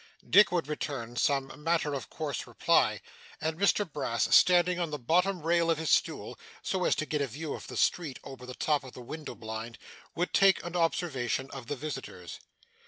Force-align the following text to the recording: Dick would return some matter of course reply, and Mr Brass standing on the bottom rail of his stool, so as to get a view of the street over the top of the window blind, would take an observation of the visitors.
Dick 0.27 0.51
would 0.51 0.67
return 0.67 1.15
some 1.15 1.63
matter 1.63 1.93
of 1.93 2.09
course 2.09 2.47
reply, 2.47 3.01
and 3.39 3.55
Mr 3.55 3.87
Brass 3.87 4.33
standing 4.35 4.79
on 4.79 4.89
the 4.89 4.97
bottom 4.97 5.43
rail 5.43 5.69
of 5.69 5.77
his 5.77 5.91
stool, 5.91 6.39
so 6.63 6.85
as 6.85 6.95
to 6.95 7.05
get 7.05 7.21
a 7.21 7.27
view 7.27 7.53
of 7.53 7.67
the 7.67 7.77
street 7.77 8.17
over 8.23 8.47
the 8.47 8.55
top 8.55 8.83
of 8.83 8.93
the 8.93 9.01
window 9.03 9.35
blind, 9.35 9.77
would 10.15 10.33
take 10.33 10.63
an 10.65 10.75
observation 10.75 11.51
of 11.51 11.67
the 11.67 11.75
visitors. 11.75 12.39